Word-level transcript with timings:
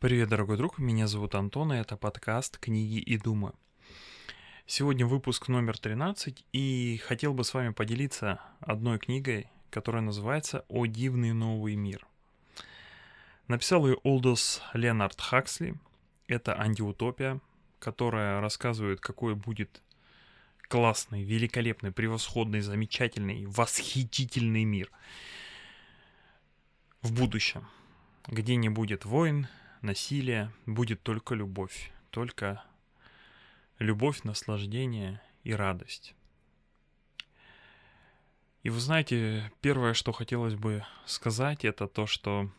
Привет, 0.00 0.30
дорогой 0.30 0.56
друг, 0.56 0.78
меня 0.78 1.06
зовут 1.06 1.34
Антон, 1.34 1.74
и 1.74 1.76
это 1.76 1.94
подкаст 1.94 2.56
«Книги 2.56 2.96
и 2.96 3.18
думы». 3.18 3.52
Сегодня 4.64 5.04
выпуск 5.04 5.48
номер 5.48 5.76
13, 5.76 6.42
и 6.54 7.02
хотел 7.04 7.34
бы 7.34 7.44
с 7.44 7.52
вами 7.52 7.74
поделиться 7.74 8.40
одной 8.60 8.98
книгой, 8.98 9.48
которая 9.68 10.00
называется 10.00 10.64
«О 10.70 10.86
дивный 10.86 11.34
новый 11.34 11.74
мир». 11.74 12.06
Написал 13.46 13.86
ее 13.86 13.96
Олдос 14.02 14.62
Леонард 14.72 15.20
Хаксли. 15.20 15.74
Это 16.28 16.58
антиутопия, 16.58 17.38
которая 17.78 18.40
рассказывает, 18.40 19.02
какой 19.02 19.34
будет 19.34 19.82
классный, 20.68 21.24
великолепный, 21.24 21.92
превосходный, 21.92 22.62
замечательный, 22.62 23.44
восхитительный 23.44 24.64
мир 24.64 24.90
в 27.02 27.12
будущем, 27.12 27.66
где 28.26 28.56
не 28.56 28.70
будет 28.70 29.04
войн, 29.04 29.46
насилия, 29.82 30.52
будет 30.66 31.02
только 31.02 31.34
любовь, 31.34 31.92
только 32.10 32.62
любовь, 33.78 34.22
наслаждение 34.24 35.20
и 35.42 35.52
радость. 35.54 36.14
И 38.62 38.68
вы 38.68 38.78
знаете, 38.78 39.50
первое, 39.62 39.94
что 39.94 40.12
хотелось 40.12 40.54
бы 40.54 40.84
сказать, 41.06 41.64
это 41.64 41.88
то, 41.88 42.06
что 42.06 42.50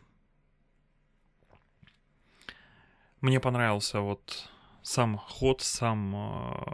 мне 3.22 3.40
понравился 3.40 4.02
вот 4.02 4.50
сам 4.82 5.18
ход, 5.18 5.62
сам 5.62 6.16
э, 6.16 6.74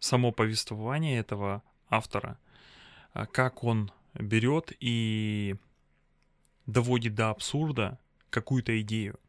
само 0.00 0.32
повествование 0.32 1.18
этого 1.18 1.62
автора, 1.88 2.38
а, 3.12 3.26
как 3.26 3.62
он 3.62 3.92
берет 4.14 4.72
и 4.80 5.54
доводит 6.66 7.14
до 7.14 7.30
абсурда 7.30 8.00
какую-то 8.30 8.80
идею. 8.80 9.20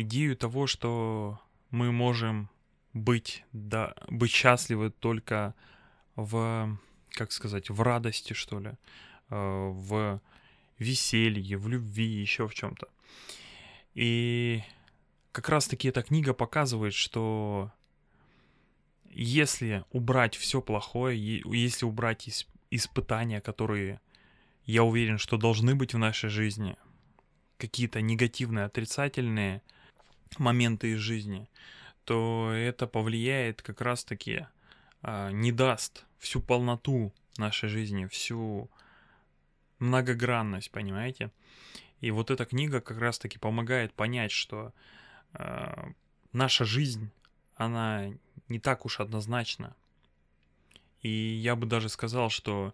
Идею 0.00 0.36
того, 0.36 0.68
что 0.68 1.40
мы 1.70 1.90
можем 1.90 2.48
быть, 2.92 3.44
да, 3.52 3.96
быть 4.08 4.30
счастливы 4.30 4.90
только 4.90 5.56
в, 6.14 6.78
как 7.10 7.32
сказать, 7.32 7.68
в 7.68 7.82
радости, 7.82 8.32
что 8.32 8.60
ли, 8.60 8.70
э, 8.70 9.68
в 9.72 10.20
веселье, 10.78 11.56
в 11.56 11.66
любви, 11.66 12.04
еще 12.04 12.46
в 12.46 12.54
чем-то. 12.54 12.86
И 13.94 14.62
как 15.32 15.48
раз-таки 15.48 15.88
эта 15.88 16.04
книга 16.04 16.32
показывает, 16.32 16.94
что 16.94 17.72
если 19.10 19.84
убрать 19.90 20.36
все 20.36 20.62
плохое, 20.62 21.42
если 21.44 21.84
убрать 21.84 22.46
испытания, 22.70 23.40
которые, 23.40 24.00
я 24.64 24.84
уверен, 24.84 25.18
что 25.18 25.38
должны 25.38 25.74
быть 25.74 25.92
в 25.92 25.98
нашей 25.98 26.30
жизни, 26.30 26.76
какие-то 27.56 28.00
негативные, 28.00 28.66
отрицательные 28.66 29.60
моменты 30.38 30.92
из 30.92 30.98
жизни, 30.98 31.48
то 32.04 32.52
это 32.52 32.86
повлияет 32.86 33.62
как 33.62 33.80
раз-таки, 33.80 34.46
а, 35.02 35.30
не 35.30 35.52
даст 35.52 36.04
всю 36.18 36.40
полноту 36.40 37.12
нашей 37.36 37.68
жизни, 37.68 38.06
всю 38.06 38.70
многогранность, 39.78 40.70
понимаете? 40.70 41.30
И 42.00 42.10
вот 42.10 42.30
эта 42.30 42.44
книга 42.44 42.80
как 42.80 42.98
раз-таки 42.98 43.38
помогает 43.38 43.92
понять, 43.92 44.30
что 44.30 44.72
э, 45.32 45.92
наша 46.32 46.64
жизнь, 46.64 47.10
она 47.56 48.12
не 48.48 48.60
так 48.60 48.86
уж 48.86 49.00
однозначно. 49.00 49.74
И 51.02 51.08
я 51.08 51.56
бы 51.56 51.66
даже 51.66 51.88
сказал, 51.88 52.30
что 52.30 52.72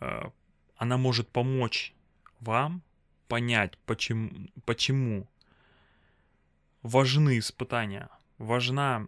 э, 0.00 0.30
она 0.76 0.96
может 0.96 1.28
помочь 1.28 1.94
вам 2.40 2.82
понять, 3.28 3.78
почему, 3.86 4.48
почему 4.64 5.28
важны 6.82 7.38
испытания, 7.38 8.08
важна 8.38 9.06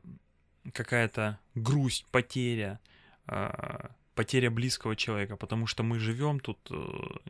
какая-то 0.73 1.39
грусть, 1.55 2.07
потеря, 2.11 2.81
э, 3.27 3.89
потеря 4.15 4.51
близкого 4.51 4.97
человека, 4.97 5.37
потому 5.37 5.67
что 5.67 5.83
мы 5.83 5.99
живем 5.99 6.41
тут 6.41 6.59
э, 6.71 6.75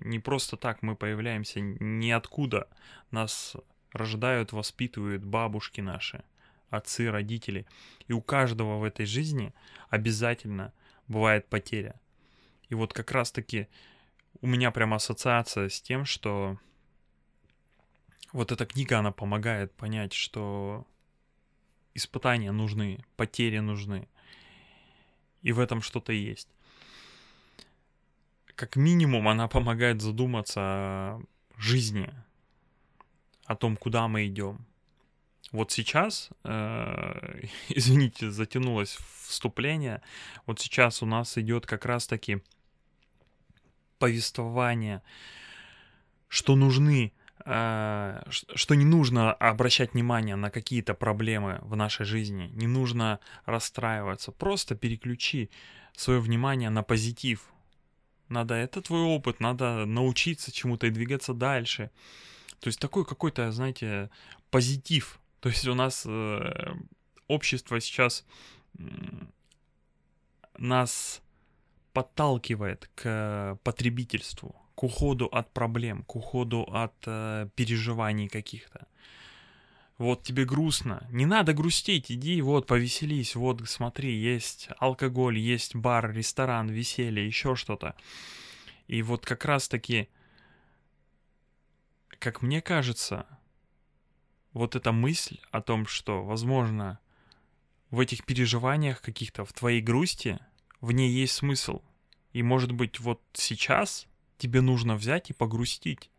не 0.00 0.18
просто 0.18 0.56
так, 0.56 0.82
мы 0.82 0.96
появляемся 0.96 1.60
ниоткуда, 1.60 2.68
нас 3.10 3.56
рождают, 3.92 4.52
воспитывают 4.52 5.24
бабушки 5.24 5.80
наши 5.80 6.22
отцы, 6.70 7.10
родители. 7.10 7.66
И 8.08 8.12
у 8.12 8.20
каждого 8.20 8.78
в 8.78 8.84
этой 8.84 9.06
жизни 9.06 9.52
обязательно 9.88 10.72
бывает 11.08 11.48
потеря. 11.48 12.00
И 12.68 12.74
вот 12.74 12.92
как 12.92 13.10
раз-таки 13.10 13.68
у 14.40 14.46
меня 14.46 14.70
прям 14.70 14.94
ассоциация 14.94 15.68
с 15.68 15.82
тем, 15.82 16.04
что 16.04 16.58
вот 18.32 18.52
эта 18.52 18.66
книга, 18.66 18.98
она 18.98 19.12
помогает 19.12 19.72
понять, 19.72 20.12
что 20.12 20.86
испытания 21.94 22.52
нужны, 22.52 23.04
потери 23.16 23.58
нужны. 23.58 24.08
И 25.42 25.52
в 25.52 25.60
этом 25.60 25.82
что-то 25.82 26.12
есть. 26.12 26.48
Как 28.54 28.76
минимум, 28.76 29.28
она 29.28 29.48
помогает 29.48 30.02
задуматься 30.02 30.60
о 30.60 31.22
жизни, 31.56 32.12
о 33.46 33.56
том, 33.56 33.76
куда 33.76 34.06
мы 34.06 34.26
идем, 34.26 34.66
вот 35.52 35.72
сейчас, 35.72 36.30
э, 36.44 37.42
извините, 37.68 38.30
затянулось 38.30 38.98
вступление, 39.24 40.02
вот 40.46 40.60
сейчас 40.60 41.02
у 41.02 41.06
нас 41.06 41.36
идет 41.38 41.66
как 41.66 41.84
раз-таки 41.84 42.42
повествование, 43.98 45.02
что 46.28 46.56
нужны, 46.56 47.12
что 47.50 48.74
не 48.74 48.84
нужно 48.84 49.32
обращать 49.32 49.94
внимание 49.94 50.36
на 50.36 50.50
какие-то 50.50 50.94
проблемы 50.94 51.58
в 51.62 51.74
нашей 51.74 52.06
жизни, 52.06 52.50
не 52.52 52.66
нужно 52.66 53.18
расстраиваться, 53.44 54.30
просто 54.30 54.74
переключи 54.76 55.50
свое 55.96 56.20
внимание 56.20 56.70
на 56.70 56.82
позитив. 56.82 57.44
Надо, 58.28 58.54
это 58.54 58.80
твой 58.80 59.02
опыт, 59.02 59.40
надо 59.40 59.84
научиться 59.86 60.52
чему-то 60.52 60.86
и 60.86 60.90
двигаться 60.90 61.34
дальше. 61.34 61.90
То 62.60 62.68
есть 62.68 62.78
такой 62.78 63.04
какой-то, 63.04 63.50
знаете, 63.50 64.10
позитив 64.50 65.20
то 65.40 65.48
есть 65.48 65.66
у 65.66 65.74
нас 65.74 66.04
э, 66.06 66.74
общество 67.26 67.80
сейчас 67.80 68.24
э, 68.78 68.82
нас 70.58 71.22
подталкивает 71.92 72.90
к 72.94 73.58
потребительству, 73.64 74.54
к 74.74 74.82
уходу 74.82 75.26
от 75.26 75.52
проблем, 75.52 76.04
к 76.04 76.16
уходу 76.16 76.62
от 76.62 76.94
э, 77.06 77.48
переживаний 77.54 78.28
каких-то. 78.28 78.86
Вот 79.98 80.22
тебе 80.22 80.46
грустно, 80.46 81.06
не 81.10 81.26
надо 81.26 81.52
грустить, 81.52 82.10
иди 82.10 82.40
вот 82.40 82.66
повеселись, 82.66 83.34
вот 83.34 83.68
смотри, 83.68 84.16
есть 84.16 84.70
алкоголь, 84.78 85.38
есть 85.38 85.76
бар, 85.76 86.10
ресторан, 86.12 86.70
веселье, 86.70 87.26
еще 87.26 87.54
что-то. 87.54 87.94
И 88.86 89.02
вот 89.02 89.26
как 89.26 89.44
раз 89.44 89.68
таки, 89.68 90.08
как 92.18 92.40
мне 92.40 92.62
кажется, 92.62 93.26
вот 94.52 94.74
эта 94.74 94.90
мысль 94.90 95.38
о 95.50 95.60
том, 95.60 95.86
что, 95.86 96.24
возможно, 96.24 96.98
в 97.90 98.00
этих 98.00 98.24
переживаниях 98.24 99.02
каких-то, 99.02 99.44
в 99.44 99.52
твоей 99.52 99.80
грусти, 99.80 100.38
в 100.80 100.92
ней 100.92 101.10
есть 101.10 101.34
смысл. 101.34 101.82
И, 102.32 102.42
может 102.42 102.72
быть, 102.72 103.00
вот 103.00 103.20
сейчас 103.32 104.06
тебе 104.40 104.60
нужно 104.62 104.96
взять 104.96 105.30
и 105.30 105.34
погрустить. 105.34 106.10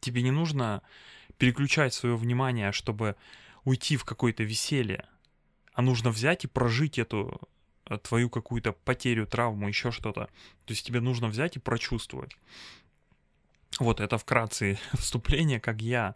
Тебе 0.00 0.22
не 0.22 0.30
нужно 0.30 0.82
переключать 1.38 1.94
свое 1.94 2.14
внимание, 2.14 2.70
чтобы 2.70 3.16
уйти 3.64 3.96
в 3.96 4.04
какое-то 4.04 4.44
веселье, 4.44 5.08
а 5.72 5.82
нужно 5.82 6.10
взять 6.10 6.44
и 6.44 6.46
прожить 6.46 6.98
эту 6.98 7.40
э, 7.86 7.98
твою 7.98 8.30
какую-то 8.30 8.72
потерю, 8.72 9.26
травму, 9.26 9.66
еще 9.66 9.90
что-то. 9.90 10.26
То 10.66 10.72
есть 10.72 10.86
тебе 10.86 11.00
нужно 11.00 11.28
взять 11.28 11.56
и 11.56 11.58
прочувствовать. 11.58 12.36
Вот 13.80 14.00
это 14.00 14.18
вкратце 14.18 14.78
вступление, 14.92 15.58
как 15.58 15.80
я 15.80 16.14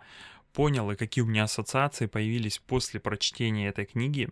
понял 0.53 0.91
и 0.91 0.97
какие 0.97 1.23
у 1.23 1.27
меня 1.27 1.45
ассоциации 1.45 2.07
появились 2.07 2.59
после 2.59 3.01
прочтения 3.01 3.69
этой 3.69 3.87
книги. 3.87 4.29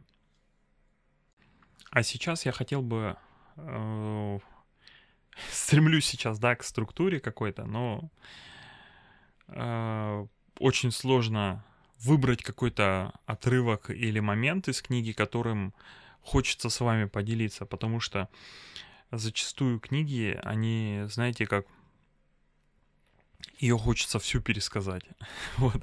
А 1.91 2.03
сейчас 2.03 2.45
я 2.45 2.53
хотел 2.53 2.83
бы... 2.83 3.17
Э, 3.57 4.39
стремлюсь 5.51 6.07
сейчас, 6.07 6.39
да, 6.39 6.55
к 6.55 6.65
структуре 6.65 7.21
какой-то, 7.21 7.65
но 7.65 8.11
э, 9.49 10.27
очень 10.59 10.91
сложно 10.91 11.65
выбрать 12.01 12.43
какой-то 12.43 13.13
отрывок 13.27 13.91
или 13.91 14.21
момент 14.21 14.69
из 14.69 14.83
книги, 14.83 15.13
которым 15.13 15.75
хочется 16.23 16.69
с 16.69 16.81
вами 16.81 17.07
поделиться, 17.07 17.67
потому 17.67 18.01
что 18.01 18.29
зачастую 19.11 19.81
книги, 19.81 20.39
они, 20.43 21.05
знаете, 21.09 21.47
как 21.47 21.67
ее 23.59 23.79
хочется 23.79 24.19
всю 24.19 24.41
пересказать. 24.41 25.05
вот. 25.57 25.83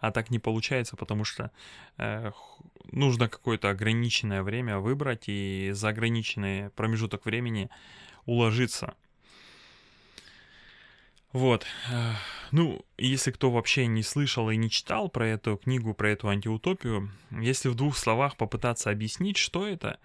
А 0.00 0.10
так 0.10 0.30
не 0.30 0.38
получается, 0.38 0.96
потому 0.96 1.24
что 1.24 1.50
э, 1.98 2.30
нужно 2.92 3.28
какое-то 3.28 3.70
ограниченное 3.70 4.42
время 4.42 4.78
выбрать 4.78 5.24
и 5.26 5.70
за 5.74 5.88
ограниченный 5.88 6.70
промежуток 6.70 7.26
времени 7.26 7.68
уложиться. 8.30 8.94
Вот. 11.32 11.66
Ну, 12.52 12.84
если 12.96 13.32
кто 13.32 13.50
вообще 13.50 13.86
не 13.86 14.02
слышал 14.02 14.50
и 14.50 14.56
не 14.56 14.70
читал 14.70 15.08
про 15.08 15.26
эту 15.26 15.56
книгу, 15.56 15.94
про 15.94 16.10
эту 16.10 16.28
антиутопию, 16.28 17.10
если 17.30 17.68
в 17.68 17.74
двух 17.74 17.96
словах 17.96 18.36
попытаться 18.36 18.90
объяснить, 18.90 19.36
что 19.36 19.66
это, 19.66 19.98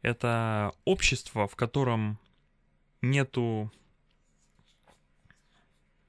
это 0.00 0.72
общество, 0.84 1.46
в 1.46 1.56
котором 1.56 2.18
нету, 3.02 3.70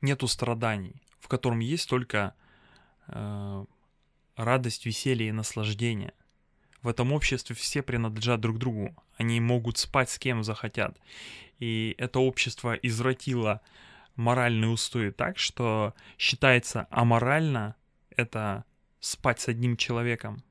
нету 0.01 0.27
страданий, 0.27 1.01
в 1.19 1.27
котором 1.27 1.59
есть 1.59 1.89
только 1.89 2.33
э, 3.07 3.65
радость, 4.35 4.85
веселье 4.85 5.29
и 5.29 5.33
наслаждение. 5.33 6.13
В 6.81 6.87
этом 6.87 7.11
обществе 7.11 7.55
все 7.55 7.81
принадлежат 7.81 8.39
друг 8.39 8.57
другу. 8.59 8.95
Они 9.17 9.39
могут 9.39 9.77
спать 9.77 10.09
с 10.09 10.19
кем 10.19 10.43
захотят. 10.43 10.97
И 11.59 11.95
это 11.97 12.19
общество 12.19 12.73
извратило 12.73 13.61
моральные 14.15 14.69
устои 14.69 15.09
так, 15.09 15.37
что 15.37 15.93
считается 16.17 16.87
аморально 16.89 17.75
это 18.15 18.65
спать 18.99 19.39
с 19.39 19.47
одним 19.47 19.77
человеком. 19.77 20.43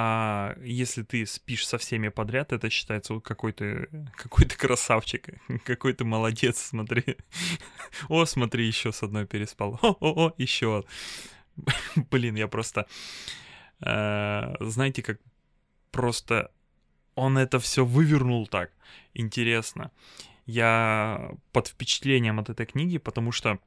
А 0.00 0.56
если 0.62 1.02
ты 1.02 1.26
спишь 1.26 1.66
со 1.66 1.76
всеми 1.76 2.08
подряд, 2.08 2.52
это 2.52 2.70
считается 2.70 3.18
какой-то 3.18 3.88
какой 4.16 4.44
то 4.44 4.56
красавчик, 4.56 5.28
какой 5.64 5.92
то 5.92 6.04
молодец, 6.04 6.58
смотри. 6.58 7.16
О, 8.08 8.24
смотри, 8.24 8.66
еще 8.66 8.92
с 8.92 9.02
одной 9.02 9.26
переспал. 9.26 9.78
О, 9.82 9.96
о, 9.98 10.26
о, 10.26 10.34
еще. 10.38 10.84
Блин, 12.10 12.36
я 12.36 12.46
просто... 12.46 12.86
Э, 13.80 14.54
знаете, 14.60 15.02
как 15.02 15.20
просто 15.90 16.50
он 17.14 17.36
это 17.38 17.58
все 17.58 17.84
вывернул 17.84 18.46
так 18.46 18.70
интересно. 19.14 19.90
Я 20.46 21.32
под 21.52 21.68
впечатлением 21.68 22.38
от 22.40 22.48
этой 22.48 22.66
книги, 22.66 22.98
потому 22.98 23.32
что, 23.32 23.58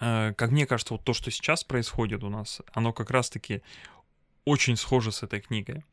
э, 0.00 0.32
как 0.34 0.50
мне 0.50 0.66
кажется, 0.66 0.94
вот 0.94 1.04
то, 1.04 1.12
что 1.12 1.30
сейчас 1.30 1.64
происходит 1.64 2.24
у 2.24 2.30
нас, 2.30 2.62
оно 2.72 2.92
как 2.92 3.10
раз-таки 3.10 3.62
очень 4.44 4.76
схоже 4.76 5.12
с 5.12 5.22
этой 5.22 5.40
книгой. 5.40 5.84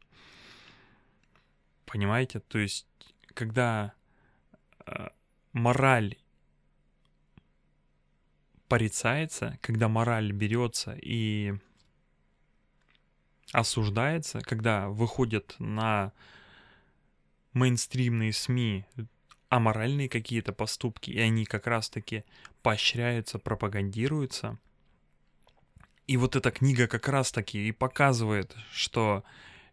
Понимаете? 1.85 2.39
То 2.39 2.59
есть, 2.59 2.87
когда 3.33 3.93
э, 4.85 5.09
мораль 5.53 6.17
порицается, 8.67 9.57
когда 9.61 9.87
мораль 9.89 10.31
берется 10.31 10.97
и 11.01 11.55
осуждается, 13.53 14.41
когда 14.41 14.89
выходят 14.89 15.55
на 15.59 16.11
мейнстримные 17.53 18.33
СМИ 18.33 18.85
аморальные 19.49 20.09
какие-то 20.09 20.51
поступки, 20.51 21.11
и 21.11 21.19
они 21.19 21.45
как 21.45 21.67
раз-таки 21.67 22.25
поощряются, 22.63 23.37
пропагандируются. 23.37 24.57
И 26.07 26.17
вот 26.17 26.35
эта 26.35 26.49
книга 26.49 26.87
как 26.87 27.07
раз-таки 27.07 27.67
и 27.67 27.71
показывает, 27.71 28.55
что 28.71 29.23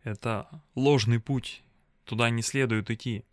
это 0.05 0.62
ложный 0.75 1.19
путь, 1.19 1.62
туда 2.05 2.29
не 2.29 2.43
следует 2.43 2.91
идти. 2.91 3.25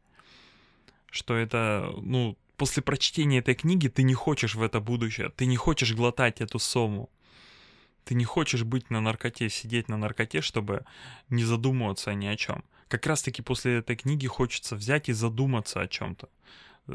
Что 1.12 1.36
это, 1.36 1.94
ну, 2.02 2.38
после 2.56 2.82
прочтения 2.82 3.40
этой 3.40 3.56
книги 3.56 3.90
ты 3.90 4.04
не 4.04 4.14
хочешь 4.14 4.56
в 4.56 4.62
это 4.62 4.80
будущее, 4.80 5.30
ты 5.30 5.46
не 5.46 5.58
хочешь 5.58 5.94
глотать 5.94 6.40
эту 6.40 6.60
сому. 6.60 7.10
Ты 8.08 8.16
не 8.16 8.26
хочешь 8.26 8.64
быть 8.64 8.90
на 8.90 9.02
наркоте, 9.02 9.50
сидеть 9.50 9.90
на 9.90 9.98
наркоте, 9.98 10.42
чтобы 10.42 10.86
не 11.30 11.44
задумываться 11.44 12.14
ни 12.14 12.26
о 12.26 12.36
чем 12.36 12.64
как 12.88 13.06
раз-таки 13.06 13.42
после 13.42 13.78
этой 13.80 13.96
книги 13.96 14.28
хочется 14.28 14.76
взять 14.76 15.10
и 15.10 15.14
задуматься 15.14 15.82
о 15.82 15.88
чем-то. 15.88 16.30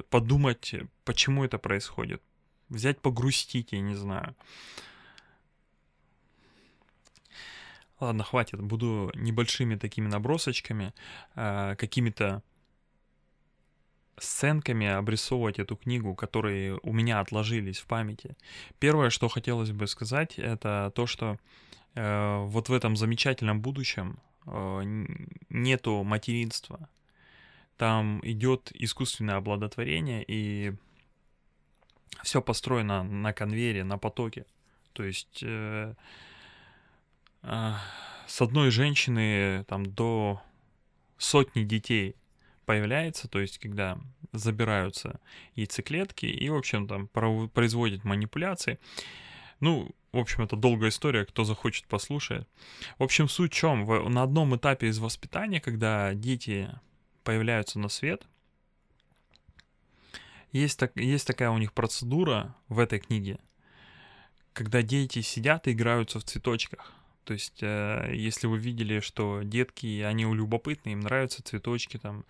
Подумать, 0.08 0.74
почему 1.04 1.44
это 1.44 1.58
происходит. 1.58 2.22
Взять 2.68 3.00
погрустить, 3.00 3.72
я 3.72 3.80
не 3.80 3.94
знаю. 3.94 4.34
Ладно, 8.00 8.24
хватит. 8.24 8.60
Буду 8.60 9.12
небольшими 9.14 9.76
такими 9.76 10.08
набросочками, 10.08 10.92
э, 11.36 11.76
какими-то 11.76 12.42
сценками 14.18 14.86
обрисовывать 14.86 15.58
эту 15.58 15.76
книгу, 15.76 16.14
которые 16.14 16.78
у 16.82 16.92
меня 16.92 17.20
отложились 17.20 17.78
в 17.78 17.86
памяти. 17.86 18.36
Первое, 18.78 19.10
что 19.10 19.28
хотелось 19.28 19.70
бы 19.70 19.86
сказать, 19.86 20.38
это 20.38 20.92
то, 20.94 21.06
что 21.06 21.38
э, 21.94 22.44
вот 22.44 22.68
в 22.68 22.72
этом 22.72 22.96
замечательном 22.96 23.60
будущем 23.60 24.18
Э, 24.46 24.82
нету 25.50 26.02
материнства. 26.02 26.88
Там 27.76 28.20
идет 28.22 28.70
искусственное 28.74 29.36
оплодотворение, 29.36 30.24
и 30.26 30.74
все 32.22 32.42
построено 32.42 33.02
на 33.02 33.32
конвейере, 33.32 33.84
на 33.84 33.98
потоке. 33.98 34.46
То 34.92 35.04
есть 35.04 35.40
э, 35.42 35.94
э, 37.42 37.72
с 38.26 38.40
одной 38.40 38.70
женщины 38.70 39.64
там 39.68 39.86
до 39.86 40.42
сотни 41.18 41.64
детей 41.64 42.16
появляется, 42.64 43.28
то 43.28 43.40
есть 43.40 43.58
когда 43.58 43.98
забираются 44.32 45.20
яйцеклетки 45.54 46.26
и, 46.26 46.48
в 46.48 46.54
общем, 46.56 46.88
там 46.88 47.08
производят 47.08 48.04
манипуляции. 48.04 48.78
Ну, 49.60 49.90
в 50.12 50.18
общем, 50.18 50.42
это 50.42 50.56
долгая 50.56 50.90
история, 50.90 51.24
кто 51.24 51.44
захочет 51.44 51.86
послушает. 51.86 52.48
В 52.98 53.02
общем, 53.02 53.28
суть 53.28 53.52
в 53.52 53.56
чем? 53.56 53.86
На 54.12 54.22
одном 54.22 54.56
этапе 54.56 54.88
из 54.88 54.98
воспитания, 54.98 55.60
когда 55.60 56.14
дети 56.14 56.68
появляются 57.24 57.78
на 57.78 57.88
свет, 57.88 58.26
есть, 60.50 60.78
так, 60.78 60.96
есть 60.96 61.26
такая 61.26 61.50
у 61.50 61.58
них 61.58 61.72
процедура 61.72 62.54
в 62.68 62.78
этой 62.78 62.98
книге, 62.98 63.38
когда 64.52 64.82
дети 64.82 65.22
сидят 65.22 65.66
и 65.66 65.72
играются 65.72 66.20
в 66.20 66.24
цветочках. 66.24 66.92
То 67.24 67.34
есть, 67.34 67.62
э, 67.62 68.12
если 68.14 68.46
вы 68.46 68.58
видели, 68.58 69.00
что 69.00 69.42
детки, 69.42 70.00
они 70.02 70.24
любопытны, 70.24 70.90
им 70.90 71.00
нравятся 71.00 71.42
цветочки, 71.42 71.98
там, 71.98 72.24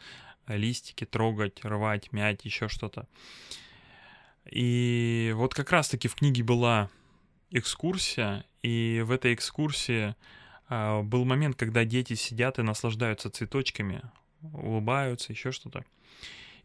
листики 0.46 1.04
трогать, 1.04 1.64
рвать, 1.64 2.12
мять, 2.12 2.44
еще 2.44 2.68
что-то. 2.68 3.06
И 4.50 5.32
вот 5.36 5.54
как 5.54 5.70
раз-таки 5.70 6.08
в 6.08 6.14
книге 6.14 6.42
была 6.42 6.90
экскурсия, 7.50 8.44
и 8.62 9.02
в 9.04 9.10
этой 9.10 9.34
экскурсии 9.34 10.14
а, 10.68 11.02
был 11.02 11.24
момент, 11.24 11.56
когда 11.56 11.84
дети 11.84 12.14
сидят 12.14 12.58
и 12.58 12.62
наслаждаются 12.62 13.30
цветочками, 13.30 14.02
улыбаются, 14.40 15.32
еще 15.32 15.52
что-то. 15.52 15.84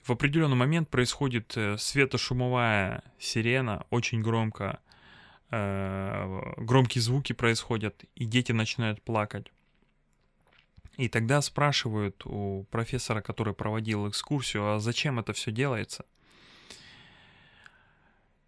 В 0.03 0.12
определенный 0.12 0.56
момент 0.56 0.89
происходит 0.89 1.57
э, 1.57 1.77
светошумовая 1.77 3.03
сирена, 3.19 3.85
очень 3.89 4.21
громко, 4.21 4.80
э, 4.80 4.86
громкие 5.49 7.01
звуки 7.01 7.33
происходят, 7.33 8.03
и 8.15 8.25
дети 8.25 8.51
начинают 8.51 9.01
плакать. 9.01 9.51
И 10.97 11.09
тогда 11.09 11.42
спрашивают 11.42 12.25
у 12.25 12.66
профессора, 12.71 13.21
который 13.21 13.54
проводил 13.54 14.09
экскурсию, 14.09 14.73
а 14.73 14.80
зачем 14.80 15.19
это 15.19 15.33
все 15.33 15.51
делается– 15.51 16.06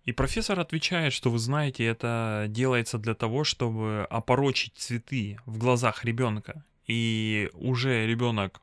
и 0.10 0.12
профессор 0.12 0.60
отвечает, 0.60 1.14
что 1.14 1.30
вы 1.30 1.38
знаете, 1.38 1.86
это 1.86 2.48
делается 2.50 2.98
для 2.98 3.14
того, 3.14 3.44
чтобы 3.44 4.08
опорочить 4.10 4.74
цветы 4.76 5.38
в 5.46 5.60
глазах 5.60 6.04
ребенка. 6.04 6.66
И 6.88 7.52
уже 7.54 8.08
ребенок, 8.08 8.60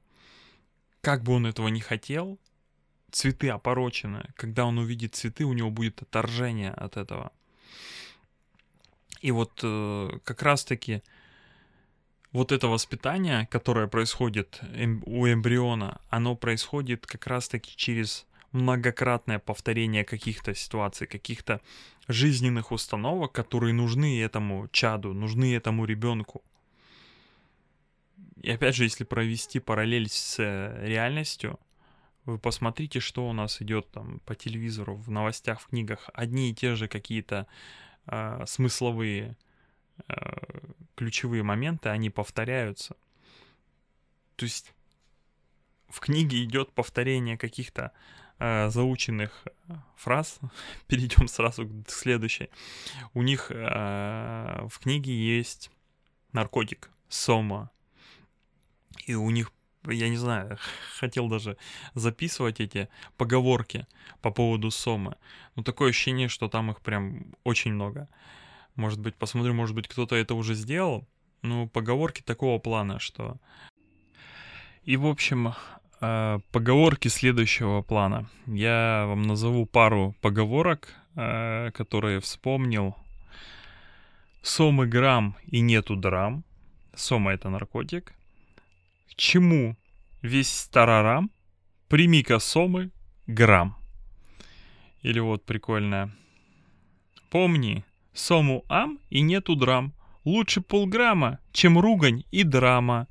как 1.00 1.22
бы 1.22 1.34
он 1.34 1.46
этого 1.46 1.68
не 1.68 1.78
хотел, 1.78 2.40
цветы 3.12 3.48
опорочены. 3.48 4.28
Когда 4.34 4.64
он 4.64 4.78
увидит 4.78 5.14
цветы, 5.14 5.44
у 5.44 5.52
него 5.52 5.70
будет 5.70 6.02
отторжение 6.02 6.72
от 6.72 6.96
этого. 6.96 7.30
И 9.20 9.30
вот 9.30 9.60
э, 9.62 10.18
как 10.24 10.42
раз-таки 10.42 11.02
вот 12.32 12.52
это 12.52 12.68
воспитание, 12.68 13.46
которое 13.46 13.86
происходит 13.86 14.60
эм, 14.74 15.02
у 15.06 15.26
эмбриона, 15.26 16.00
оно 16.10 16.36
происходит 16.36 17.06
как 17.06 17.26
раз-таки 17.26 17.72
через 17.76 18.26
многократное 18.52 19.38
повторение 19.38 20.04
каких-то 20.04 20.54
ситуаций, 20.54 21.06
каких-то 21.06 21.60
жизненных 22.08 22.72
установок, 22.72 23.32
которые 23.32 23.72
нужны 23.72 24.20
этому 24.20 24.68
чаду, 24.68 25.12
нужны 25.12 25.54
этому 25.54 25.84
ребенку. 25.84 26.42
И 28.42 28.50
опять 28.50 28.76
же, 28.76 28.84
если 28.84 29.04
провести 29.04 29.60
параллель 29.60 30.08
с 30.08 30.38
э, 30.38 30.86
реальностью, 30.86 31.58
вы 32.26 32.38
посмотрите, 32.38 33.00
что 33.00 33.28
у 33.28 33.32
нас 33.32 33.62
идет 33.62 33.90
там 33.92 34.20
по 34.26 34.34
телевизору, 34.34 34.96
в 34.96 35.10
новостях, 35.10 35.60
в 35.60 35.68
книгах. 35.68 36.10
Одни 36.12 36.50
и 36.50 36.54
те 36.54 36.74
же 36.74 36.88
какие-то 36.88 37.46
э, 38.06 38.44
смысловые 38.46 39.36
э, 40.08 40.14
ключевые 40.94 41.42
моменты, 41.42 41.88
они 41.88 42.10
повторяются. 42.10 42.96
То 44.36 44.44
есть 44.44 44.72
в 45.88 46.00
книге 46.00 46.44
идет 46.44 46.72
повторение 46.72 47.38
каких-то 47.38 47.92
э, 48.38 48.68
заученных 48.70 49.46
фраз. 49.96 50.38
Перейдем 50.86 51.28
сразу 51.28 51.68
к 51.68 51.90
следующей. 51.90 52.50
У 53.14 53.22
них 53.22 53.50
э, 53.50 54.66
в 54.68 54.78
книге 54.78 55.12
есть 55.12 55.70
наркотик, 56.32 56.90
сома. 57.08 57.70
И 59.06 59.14
у 59.14 59.30
них 59.30 59.52
я 59.94 60.08
не 60.08 60.16
знаю, 60.16 60.58
хотел 60.98 61.28
даже 61.28 61.56
записывать 61.94 62.60
эти 62.60 62.88
поговорки 63.16 63.86
по 64.20 64.30
поводу 64.30 64.70
Сомы. 64.70 65.16
Но 65.54 65.62
такое 65.62 65.90
ощущение, 65.90 66.28
что 66.28 66.48
там 66.48 66.70
их 66.70 66.80
прям 66.80 67.34
очень 67.44 67.72
много. 67.72 68.08
Может 68.74 69.00
быть, 69.00 69.14
посмотрю, 69.14 69.54
может 69.54 69.74
быть, 69.74 69.88
кто-то 69.88 70.16
это 70.16 70.34
уже 70.34 70.54
сделал. 70.54 71.06
Ну, 71.42 71.68
поговорки 71.68 72.22
такого 72.22 72.58
плана, 72.58 72.98
что... 72.98 73.36
И, 74.84 74.96
в 74.96 75.06
общем, 75.06 75.52
э, 76.00 76.38
поговорки 76.52 77.08
следующего 77.08 77.82
плана. 77.82 78.28
Я 78.46 79.04
вам 79.08 79.22
назову 79.22 79.66
пару 79.66 80.14
поговорок, 80.20 80.94
э, 81.16 81.70
которые 81.72 82.20
вспомнил. 82.20 82.96
Сомы 84.42 84.86
грамм 84.86 85.36
и 85.46 85.60
нету 85.60 85.96
драм. 85.96 86.44
Сома— 86.94 87.32
это 87.32 87.48
наркотик. 87.48 88.15
К 89.08 89.14
чему 89.14 89.76
весь 90.22 90.50
старарам? 90.50 91.30
Прими-ка 91.88 92.38
сомы 92.38 92.90
грамм. 93.26 93.76
Или 95.02 95.20
вот 95.20 95.44
прикольная. 95.44 96.10
Помни, 97.30 97.84
сому 98.12 98.64
ам 98.68 98.98
и 99.10 99.20
нету 99.20 99.56
драм. 99.56 99.92
Лучше 100.24 100.60
полграмма, 100.60 101.38
чем 101.52 101.78
ругань 101.78 102.24
и 102.32 102.42
драма. 102.42 103.06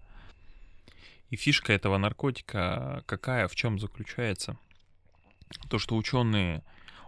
И 1.30 1.38
фишка 1.38 1.74
этого 1.74 1.98
наркотика 1.98 3.04
какая, 3.06 3.48
в 3.48 3.56
чем 3.56 3.80
заключается? 3.80 4.58
То, 5.70 5.80
что 5.80 5.96
ученые 5.96 6.64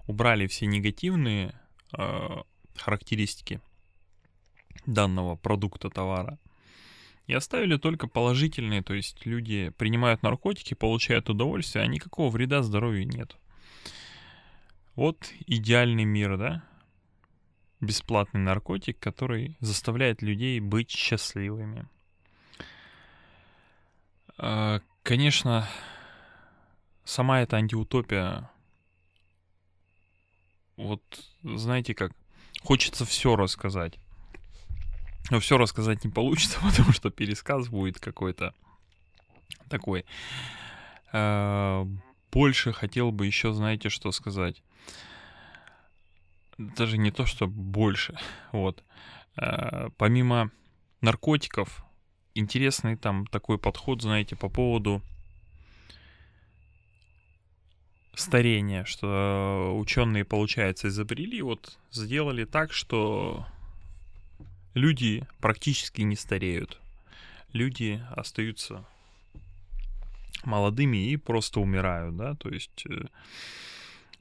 убрали 0.06 0.48
все 0.48 0.66
негативные 0.66 1.54
э, 1.98 2.44
характеристики 2.76 3.62
данного 4.86 5.36
продукта 5.36 5.90
товара 5.90 6.40
и 7.28 7.34
оставили 7.34 7.78
только 7.78 8.08
положительные, 8.08 8.82
то 8.82 8.94
есть 8.94 9.26
люди 9.26 9.70
принимают 9.78 10.24
наркотики, 10.24 10.74
получают 10.74 11.30
удовольствие, 11.30 11.84
а 11.84 11.88
никакого 11.88 12.30
вреда 12.32 12.64
здоровью 12.64 13.06
нет. 13.06 13.36
Вот 14.96 15.32
идеальный 15.46 16.06
мир, 16.06 16.38
да? 16.38 16.64
Бесплатный 17.82 18.40
наркотик, 18.40 18.98
который 18.98 19.58
заставляет 19.60 20.22
людей 20.22 20.60
быть 20.60 20.90
счастливыми. 20.90 21.86
А, 24.38 24.80
конечно, 25.04 25.68
сама 27.04 27.42
эта 27.42 27.58
антиутопия, 27.58 28.50
вот 30.78 31.04
знаете 31.44 31.94
как, 31.94 32.14
хочется 32.64 33.06
все 33.06 33.36
рассказать. 33.36 34.00
Но 35.30 35.40
все 35.40 35.58
рассказать 35.58 36.04
не 36.04 36.12
получится, 36.12 36.60
потому 36.64 36.92
что 36.92 37.10
пересказ 37.10 37.68
будет 37.68 38.00
какой-то 38.00 38.54
такой. 39.70 40.06
А, 41.12 41.88
больше 42.32 42.74
хотел 42.74 43.12
бы 43.12 43.26
еще, 43.26 43.54
знаете, 43.54 43.90
что 43.90 44.12
сказать. 44.12 44.62
Даже 46.58 46.98
не 46.98 47.12
то, 47.12 47.26
что 47.26 47.48
больше. 47.48 48.18
Вот. 48.52 48.84
А, 49.36 49.90
помимо 49.98 50.52
наркотиков, 51.02 51.86
интересный 52.34 52.96
там 52.96 53.28
такой 53.28 53.58
подход, 53.58 54.02
знаете, 54.02 54.36
по 54.36 54.50
поводу 54.50 55.02
старения, 58.16 58.84
что 58.86 59.76
ученые, 59.78 60.26
получается, 60.26 60.88
изобрели, 60.88 61.42
вот 61.42 61.78
сделали 61.92 62.46
так, 62.46 62.74
что 62.74 63.46
люди 64.78 65.28
практически 65.40 66.02
не 66.02 66.16
стареют. 66.16 66.80
Люди 67.54 68.02
остаются 68.12 68.86
молодыми 70.44 71.10
и 71.10 71.18
просто 71.18 71.60
умирают, 71.60 72.16
да, 72.16 72.36
то 72.36 72.50
есть 72.50 72.86
э, 72.88 73.06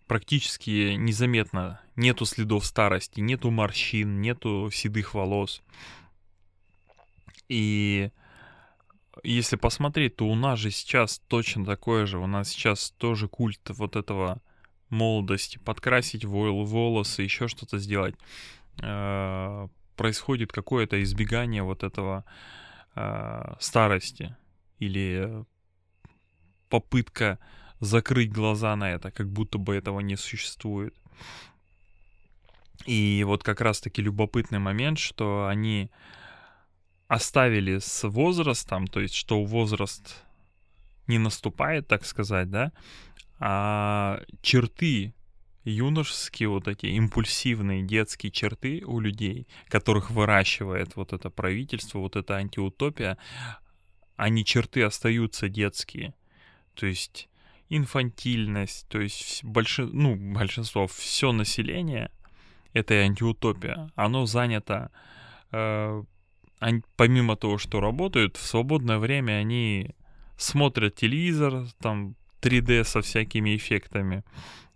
практически 0.07 0.95
незаметно 0.95 1.81
нету 1.95 2.25
следов 2.25 2.65
старости, 2.65 3.21
нету 3.21 3.51
морщин, 3.51 4.21
нету 4.21 4.71
седых 4.73 5.15
волос. 5.15 5.63
И 7.49 8.11
если 9.23 9.57
посмотреть, 9.57 10.17
то 10.17 10.27
у 10.27 10.35
нас 10.35 10.59
же 10.59 10.71
сейчас 10.71 11.21
точно 11.29 11.65
такое 11.65 12.07
же, 12.07 12.19
у 12.19 12.27
нас 12.27 12.49
сейчас 12.49 12.91
тоже 12.99 13.29
культ 13.29 13.61
вот 13.69 13.97
этого 13.97 14.41
молодости, 14.89 15.59
подкрасить 15.59 16.25
волосы, 16.25 17.23
еще 17.23 17.49
что-то 17.49 17.79
сделать 17.79 18.15
э, 18.83 19.69
происходит 19.97 20.53
какое-то 20.53 21.03
избегание 21.03 21.63
вот 21.63 21.83
этого 21.83 22.25
э, 22.95 23.55
старости 23.59 24.37
или 24.79 25.45
попытка 26.69 27.39
закрыть 27.81 28.33
глаза 28.33 28.77
на 28.77 28.91
это, 28.91 29.11
как 29.11 29.29
будто 29.29 29.59
бы 29.59 29.75
этого 29.75 30.01
не 30.01 30.17
существует. 30.17 30.95
И 32.87 33.25
вот 33.27 33.43
как 33.43 33.61
раз-таки 33.61 34.03
любопытный 34.03 34.59
момент, 34.59 34.99
что 34.99 35.47
они 35.49 35.91
оставили 37.09 37.79
с 37.79 38.09
возрастом, 38.09 38.87
то 38.87 39.01
есть 39.01 39.15
что 39.15 39.45
возраст 39.45 40.25
не 41.07 41.19
наступает, 41.19 41.87
так 41.89 42.05
сказать, 42.05 42.51
да, 42.51 42.73
а 43.39 44.21
черты 44.43 45.15
юношеские 45.71 46.49
вот 46.49 46.69
эти 46.69 46.87
импульсивные 46.87 47.83
детские 47.83 48.31
черты 48.31 48.83
у 48.87 49.01
людей, 49.01 49.47
которых 49.69 50.11
выращивает 50.11 50.97
вот 50.97 51.13
это 51.13 51.31
правительство, 51.31 51.99
вот 51.99 52.17
эта 52.17 52.37
антиутопия, 52.37 53.19
они 54.17 54.45
черты 54.45 54.83
остаются 54.83 55.49
детские. 55.49 56.15
То 56.75 56.87
есть 56.87 57.29
инфантильность, 57.69 58.89
то 58.89 59.01
есть 59.01 59.43
больше, 59.43 59.87
ну, 59.87 60.15
большинство, 60.17 60.87
все 60.87 61.33
население 61.33 62.11
этой 62.73 63.03
антиутопия, 63.05 63.91
оно 63.97 64.27
занято, 64.27 64.91
э, 65.51 66.03
они, 66.59 66.83
помимо 66.97 67.37
того, 67.37 67.59
что 67.59 67.81
работают, 67.81 68.37
в 68.37 68.47
свободное 68.47 68.99
время 68.99 69.33
они 69.33 69.91
смотрят 70.37 70.95
телевизор, 70.95 71.67
там 71.81 72.15
3D 72.47 72.85
со 72.85 73.01
всякими 73.01 73.57
эффектами, 73.57 74.23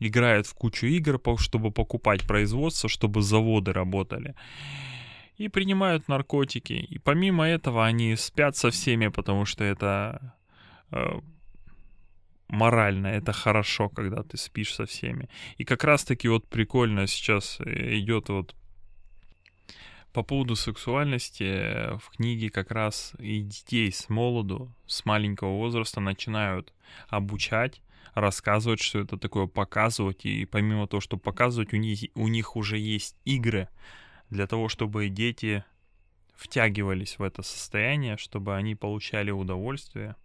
играют 0.01 0.47
в 0.47 0.55
кучу 0.55 0.87
игр, 0.87 1.21
чтобы 1.39 1.71
покупать 1.71 2.27
производство, 2.27 2.89
чтобы 2.89 3.23
заводы 3.23 3.73
работали. 3.73 4.35
И 5.39 5.49
принимают 5.49 6.09
наркотики. 6.09 6.73
И 6.73 6.99
помимо 6.99 7.45
этого 7.45 7.87
они 7.87 8.17
спят 8.17 8.57
со 8.57 8.71
всеми, 8.71 9.09
потому 9.09 9.47
что 9.47 9.65
это 9.65 10.35
э, 10.93 11.21
морально, 12.49 13.07
это 13.07 13.33
хорошо, 13.33 13.89
когда 13.89 14.23
ты 14.23 14.37
спишь 14.37 14.75
со 14.75 14.85
всеми. 14.85 15.29
И 15.57 15.65
как 15.65 15.85
раз-таки 15.85 16.29
вот 16.29 16.47
прикольно 16.49 17.07
сейчас 17.07 17.59
э, 17.61 17.99
идет 17.99 18.29
вот 18.29 18.55
по 20.13 20.23
поводу 20.23 20.57
сексуальности 20.57 21.45
э, 21.45 21.97
в 21.99 22.11
книге 22.11 22.51
как 22.51 22.71
раз 22.71 23.13
и 23.19 23.41
детей 23.41 23.93
с 23.93 24.09
молоду, 24.09 24.73
с 24.87 25.05
маленького 25.05 25.57
возраста 25.57 26.01
начинают 26.01 26.73
обучать, 27.09 27.81
рассказывать, 28.15 28.81
что 28.81 29.01
это 29.01 29.17
такое, 29.17 29.47
показывать. 29.47 30.25
И 30.25 30.45
помимо 30.47 30.87
того, 30.87 31.01
что 31.01 31.17
показывать, 31.17 31.73
у 31.73 31.77
них, 31.77 32.11
у 32.15 32.29
них 32.29 32.57
уже 32.57 32.79
есть 32.79 33.17
игры 33.25 33.69
для 34.31 34.47
того, 34.47 34.69
чтобы 34.69 35.09
дети 35.09 35.65
втягивались 36.35 37.19
в 37.19 37.23
это 37.23 37.43
состояние, 37.43 38.17
чтобы 38.17 38.57
они 38.57 38.75
получали 38.75 39.31
удовольствие. 39.31 40.17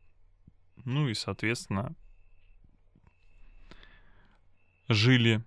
Ну 0.84 1.10
и, 1.10 1.13
соответственно, 1.13 1.96
жили, 4.88 5.44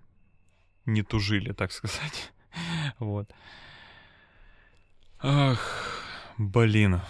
не 0.85 1.03
тужили, 1.03 1.51
так 1.51 1.71
сказать. 1.71 2.31
вот. 2.99 3.29
Ах, 5.21 5.59
блин. 6.37 7.01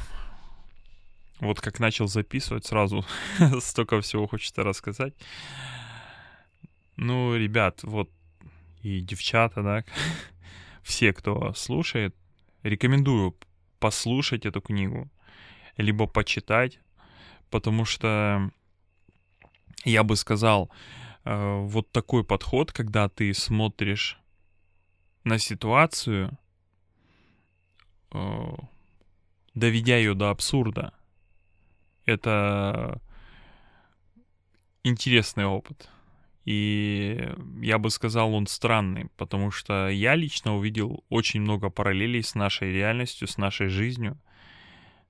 Вот 1.40 1.62
как 1.62 1.80
начал 1.80 2.08
записывать, 2.08 2.66
сразу 2.66 3.06
столько 3.60 4.02
всего 4.02 4.26
хочется 4.26 4.64
рассказать. 4.64 5.14
Ну, 6.96 7.36
ребят, 7.36 7.84
вот 7.84 8.10
и 8.82 9.02
девчата, 9.02 9.62
да, 9.62 9.84
все, 10.82 11.14
кто 11.14 11.54
слушает, 11.54 12.16
рекомендую 12.64 13.38
послушать 13.80 14.48
эту 14.48 14.60
книгу, 14.60 15.08
либо 15.78 16.08
почитать, 16.08 16.80
потому 17.52 17.86
что 17.86 18.50
я 19.86 20.04
бы 20.04 20.16
сказал, 20.16 20.72
э, 21.26 21.60
вот 21.62 21.92
такой 21.92 22.24
подход, 22.24 22.72
когда 22.72 23.08
ты 23.08 23.36
смотришь 23.36 24.20
на 25.24 25.38
ситуацию, 25.38 26.36
доведя 29.54 29.98
ее 29.98 30.14
до 30.14 30.30
абсурда, 30.30 30.94
это 32.06 33.02
интересный 34.84 35.46
опыт. 35.46 35.90
И 36.46 37.32
я 37.62 37.78
бы 37.78 37.92
сказал, 37.92 38.34
он 38.34 38.48
странный, 38.48 39.10
потому 39.18 39.52
что 39.52 39.90
я 39.90 40.16
лично 40.16 40.56
увидел 40.56 41.04
очень 41.10 41.42
много 41.42 41.70
параллелей 41.70 42.24
с 42.24 42.34
нашей 42.34 42.74
реальностью, 42.74 43.28
с 43.28 43.38
нашей 43.38 43.68
жизнью. 43.68 44.18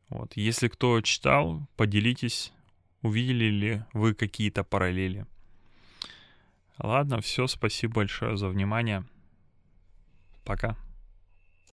Вот. 0.10 0.36
Если 0.36 0.68
кто 0.68 1.00
читал, 1.02 1.66
поделитесь 1.78 2.52
увидели 3.02 3.46
ли 3.46 3.84
вы 3.94 4.14
какие-то 4.14 4.64
параллели. 4.64 5.26
Ладно, 6.78 7.22
все, 7.22 7.48
спасибо 7.48 7.96
большое 7.96 8.38
за 8.38 8.50
внимание. 8.50 9.06
Пока. 10.44 10.76